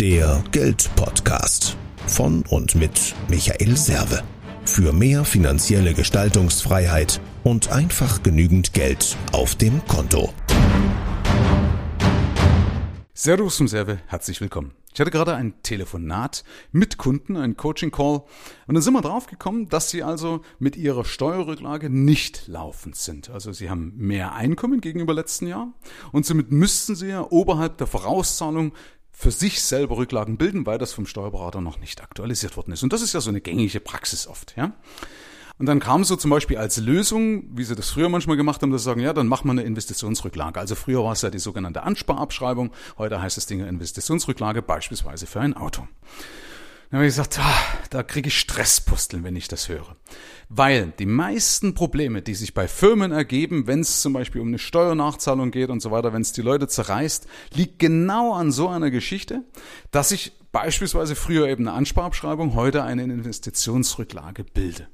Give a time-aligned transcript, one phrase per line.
[0.00, 1.74] Der Geldpodcast
[2.06, 4.22] von und mit Michael Serve.
[4.66, 10.34] Für mehr finanzielle Gestaltungsfreiheit und einfach genügend Geld auf dem Konto.
[13.14, 14.72] Servus zum Serve, herzlich willkommen.
[14.92, 18.22] Ich hatte gerade ein Telefonat mit Kunden, ein Coaching-Call,
[18.66, 23.30] und dann sind wir draufgekommen, dass sie also mit ihrer Steuerrücklage nicht laufend sind.
[23.30, 25.72] Also sie haben mehr Einkommen gegenüber letzten Jahr
[26.12, 28.72] und somit müssten sie ja oberhalb der Vorauszahlung
[29.18, 32.82] für sich selber Rücklagen bilden, weil das vom Steuerberater noch nicht aktualisiert worden ist.
[32.82, 34.72] Und das ist ja so eine gängige Praxis oft, ja.
[35.58, 38.72] Und dann kam so zum Beispiel als Lösung, wie sie das früher manchmal gemacht haben,
[38.72, 40.60] dass sie sagen, ja, dann machen wir eine Investitionsrücklage.
[40.60, 45.40] Also früher war es ja die sogenannte Ansparabschreibung, heute heißt es Dinge Investitionsrücklage, beispielsweise für
[45.40, 45.88] ein Auto.
[46.90, 47.58] Dann habe ich gesagt, ah,
[47.90, 49.96] da kriege ich Stresspusteln, wenn ich das höre.
[50.48, 54.58] Weil die meisten Probleme, die sich bei Firmen ergeben, wenn es zum Beispiel um eine
[54.60, 58.92] Steuernachzahlung geht und so weiter, wenn es die Leute zerreißt, liegt genau an so einer
[58.92, 59.42] Geschichte,
[59.90, 64.86] dass ich beispielsweise früher eben eine Ansparabschreibung, heute eine Investitionsrücklage bilde.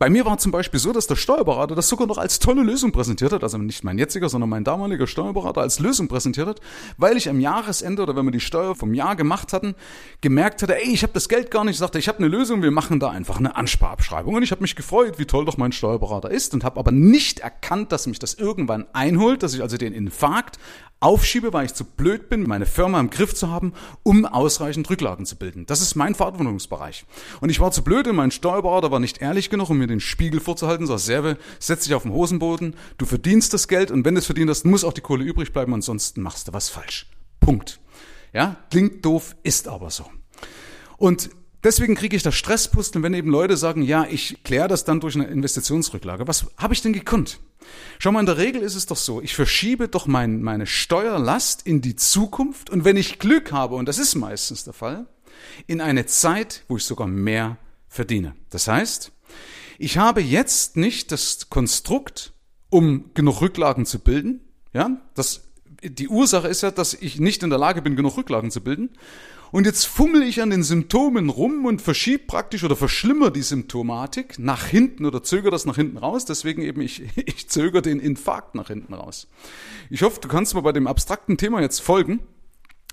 [0.00, 2.90] Bei mir war zum Beispiel so, dass der Steuerberater das sogar noch als tolle Lösung
[2.90, 6.60] präsentiert hat, also nicht mein jetziger, sondern mein damaliger Steuerberater als Lösung präsentiert hat,
[6.96, 9.74] weil ich am Jahresende oder wenn wir die Steuer vom Jahr gemacht hatten,
[10.22, 12.62] gemerkt hatte, ey, ich habe das Geld gar nicht, ich sagte, ich habe eine Lösung,
[12.62, 14.36] wir machen da einfach eine Ansparabschreibung.
[14.36, 17.40] Und ich habe mich gefreut, wie toll doch mein Steuerberater ist und habe aber nicht
[17.40, 20.58] erkannt, dass mich das irgendwann einholt, dass ich also den Infarkt
[21.00, 25.26] aufschiebe, weil ich zu blöd bin, meine Firma im Griff zu haben, um ausreichend Rücklagen
[25.26, 25.66] zu bilden.
[25.66, 27.06] Das ist mein Verantwortungsbereich.
[27.40, 30.00] Und ich war zu blöd und mein Steuerberater war nicht ehrlich genug, um mir den
[30.00, 34.14] Spiegel vorzuhalten, so Serve, setz dich auf den Hosenboden, du verdienst das Geld und wenn
[34.14, 37.06] du es verdient hast, muss auch die Kohle übrig bleiben, ansonsten machst du was falsch.
[37.40, 37.80] Punkt.
[38.32, 40.04] Ja, klingt doof, ist aber so.
[40.98, 41.30] Und
[41.62, 45.14] Deswegen kriege ich das Stresspusteln, wenn eben Leute sagen, ja, ich kläre das dann durch
[45.14, 46.26] eine Investitionsrücklage.
[46.26, 47.38] Was habe ich denn gekonnt?
[47.98, 51.66] Schau mal, in der Regel ist es doch so, ich verschiebe doch mein, meine Steuerlast
[51.66, 55.06] in die Zukunft und wenn ich Glück habe, und das ist meistens der Fall,
[55.66, 57.58] in eine Zeit, wo ich sogar mehr
[57.88, 58.34] verdiene.
[58.50, 59.12] Das heißt,
[59.78, 62.32] ich habe jetzt nicht das Konstrukt,
[62.68, 64.40] um genug Rücklagen zu bilden.
[64.72, 65.48] Ja, das,
[65.82, 68.90] die Ursache ist ja, dass ich nicht in der Lage bin, genug Rücklagen zu bilden.
[69.52, 74.38] Und jetzt fummel ich an den Symptomen rum und verschiebe praktisch oder verschlimmer die Symptomatik
[74.38, 76.24] nach hinten oder zögere das nach hinten raus.
[76.24, 79.28] Deswegen eben, ich, ich zögere den Infarkt nach hinten raus.
[79.90, 82.20] Ich hoffe, du kannst mir bei dem abstrakten Thema jetzt folgen.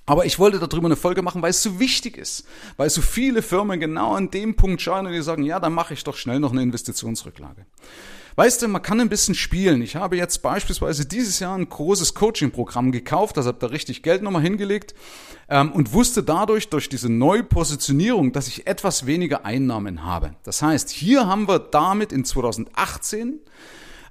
[0.10, 2.48] Aber ich wollte darüber eine Folge machen, weil es so wichtig ist.
[2.78, 5.94] Weil so viele Firmen genau an dem Punkt schauen und die sagen, ja, dann mache
[5.94, 7.66] ich doch schnell noch eine Investitionsrücklage.
[8.38, 9.82] Weißt du, man kann ein bisschen spielen.
[9.82, 14.22] Ich habe jetzt beispielsweise dieses Jahr ein großes Coaching-Programm gekauft, das habe da richtig Geld
[14.22, 14.94] nochmal hingelegt
[15.50, 20.36] ähm, und wusste dadurch, durch diese Neupositionierung, dass ich etwas weniger Einnahmen habe.
[20.44, 23.40] Das heißt, hier haben wir damit in 2018,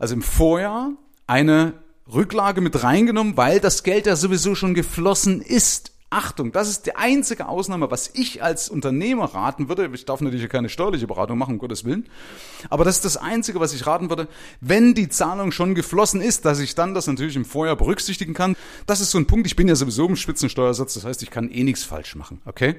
[0.00, 0.90] also im Vorjahr,
[1.28, 1.74] eine
[2.12, 5.92] Rücklage mit reingenommen, weil das Geld ja sowieso schon geflossen ist.
[6.08, 9.90] Achtung, das ist die einzige Ausnahme, was ich als Unternehmer raten würde.
[9.92, 12.08] Ich darf natürlich keine steuerliche Beratung machen, um Gottes Willen.
[12.70, 14.28] Aber das ist das einzige, was ich raten würde.
[14.60, 18.54] Wenn die Zahlung schon geflossen ist, dass ich dann das natürlich im Vorjahr berücksichtigen kann.
[18.86, 19.48] Das ist so ein Punkt.
[19.48, 20.94] Ich bin ja sowieso im Spitzensteuersatz.
[20.94, 22.40] Das heißt, ich kann eh nichts falsch machen.
[22.44, 22.76] Okay?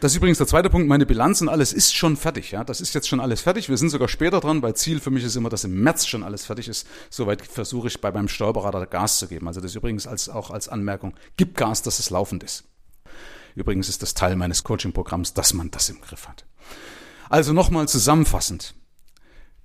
[0.00, 0.88] Das ist übrigens der zweite Punkt.
[0.88, 2.50] Meine Bilanz und alles ist schon fertig.
[2.50, 3.70] Ja, das ist jetzt schon alles fertig.
[3.70, 6.22] Wir sind sogar später dran, weil Ziel für mich ist immer, dass im März schon
[6.22, 6.86] alles fertig ist.
[7.08, 9.48] Soweit versuche ich bei meinem Steuerberater Gas zu geben.
[9.48, 11.14] Also das übrigens als, auch als Anmerkung.
[11.38, 12.64] Gib Gas, dass es laufend ist.
[13.54, 16.44] Übrigens ist das Teil meines Coaching-Programms, dass man das im Griff hat.
[17.30, 18.74] Also nochmal zusammenfassend.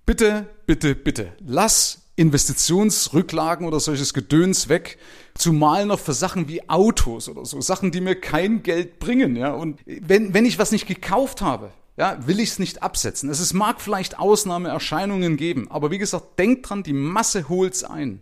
[0.05, 4.97] Bitte, bitte, bitte, lass Investitionsrücklagen oder solches Gedöns weg,
[5.33, 9.51] zumal noch für Sachen wie Autos oder so, Sachen, die mir kein Geld bringen, ja.
[9.53, 13.29] Und wenn, wenn ich was nicht gekauft habe, ja, will ich es nicht absetzen.
[13.29, 18.21] Es ist, mag vielleicht Ausnahmeerscheinungen geben, aber wie gesagt, denk dran, die Masse holt's ein.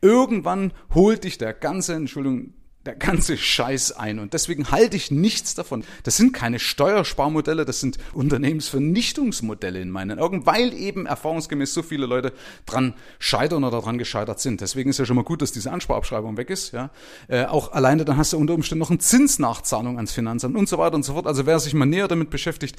[0.00, 2.54] Irgendwann holt dich der ganze, Entschuldigung,
[2.86, 4.18] der ganze Scheiß ein.
[4.18, 5.84] Und deswegen halte ich nichts davon.
[6.02, 12.06] Das sind keine Steuersparmodelle, das sind Unternehmensvernichtungsmodelle in meinen Augen, weil eben erfahrungsgemäß so viele
[12.06, 12.32] Leute
[12.64, 14.62] dran scheitern oder dran gescheitert sind.
[14.62, 16.72] Deswegen ist ja schon mal gut, dass diese Ansparabschreibung weg ist.
[16.72, 16.90] Ja,
[17.28, 20.78] äh, Auch alleine dann hast du unter Umständen noch eine Zinsnachzahlung ans Finanzamt und so
[20.78, 21.26] weiter und so fort.
[21.26, 22.76] Also wer sich mal näher damit beschäftigt,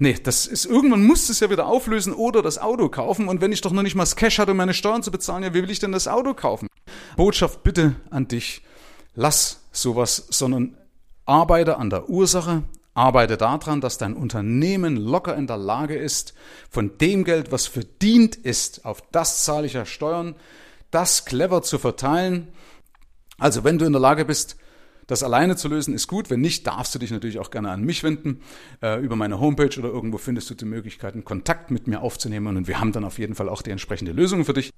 [0.00, 3.26] Nee, das ist, irgendwann muss es ja wieder auflösen oder das Auto kaufen.
[3.26, 5.42] Und wenn ich doch noch nicht mal das Cash hatte, um meine Steuern zu bezahlen,
[5.42, 6.68] ja, wie will ich denn das Auto kaufen?
[7.16, 8.62] Botschaft bitte an dich
[9.18, 10.76] lass sowas, sondern
[11.26, 12.62] arbeite an der Ursache,
[12.94, 16.34] arbeite daran, dass dein Unternehmen locker in der Lage ist,
[16.70, 20.36] von dem Geld, was verdient ist, auf das zahle ich ja Steuern,
[20.92, 22.48] das clever zu verteilen.
[23.38, 24.56] Also wenn du in der Lage bist,
[25.08, 26.30] das alleine zu lösen, ist gut.
[26.30, 28.42] Wenn nicht, darfst du dich natürlich auch gerne an mich wenden.
[28.82, 32.68] Äh, über meine Homepage oder irgendwo findest du die Möglichkeit, Kontakt mit mir aufzunehmen und
[32.68, 34.70] wir haben dann auf jeden Fall auch die entsprechende Lösung für dich.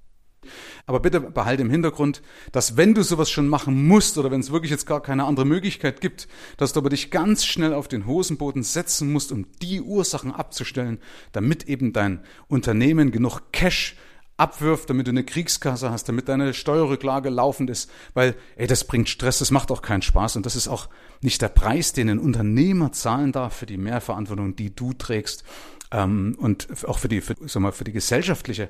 [0.85, 4.51] Aber bitte behalte im Hintergrund, dass wenn du sowas schon machen musst oder wenn es
[4.51, 8.05] wirklich jetzt gar keine andere Möglichkeit gibt, dass du aber dich ganz schnell auf den
[8.05, 10.99] Hosenboden setzen musst, um die Ursachen abzustellen,
[11.31, 13.95] damit eben dein Unternehmen genug Cash
[14.41, 19.07] abwirft, damit du eine Kriegskasse hast, damit deine Steuerrücklage laufend ist, weil, ey, das bringt
[19.07, 20.35] Stress, das macht auch keinen Spaß.
[20.35, 20.89] Und das ist auch
[21.21, 25.43] nicht der Preis, den ein Unternehmer zahlen darf für die Mehrverantwortung, die du trägst
[25.91, 28.69] ähm, und auch für die, für, sag mal, für die gesellschaftliche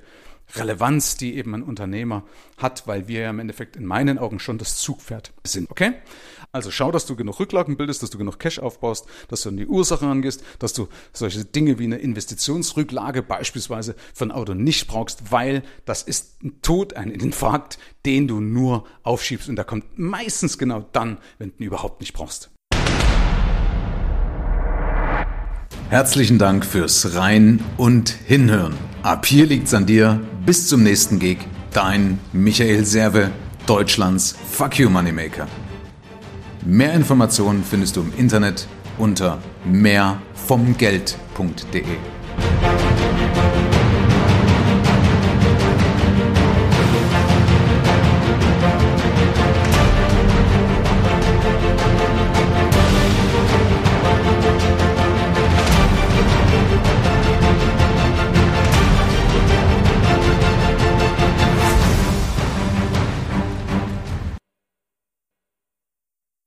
[0.55, 2.23] Relevanz, die eben ein Unternehmer
[2.57, 5.69] hat, weil wir ja im Endeffekt in meinen Augen schon das Zugpferd sind.
[5.71, 5.93] Okay?
[6.51, 9.57] Also schau, dass du genug Rücklagen bildest, dass du genug Cash aufbaust, dass du an
[9.57, 14.87] die Ursache angehst, dass du solche Dinge wie eine Investitionsrücklage beispielsweise für ein Auto nicht
[14.87, 19.97] brauchst, weil das ist ein Tod, ein Infarkt, den du nur aufschiebst und der kommt
[19.97, 22.51] meistens genau dann, wenn du ihn überhaupt nicht brauchst.
[25.91, 28.75] Herzlichen Dank fürs Rein und Hinhören.
[29.03, 30.21] Ab hier liegt's an dir.
[30.45, 31.39] Bis zum nächsten Gig.
[31.73, 33.29] Dein Michael Serve,
[33.65, 35.49] Deutschlands Fuck You Moneymaker.
[36.65, 38.67] Mehr Informationen findest du im Internet
[38.97, 41.83] unter mehrvomgeld.de.